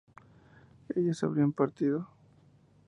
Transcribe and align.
¿ellas 0.95 1.23
habrían 1.23 1.53
partido? 1.53 1.99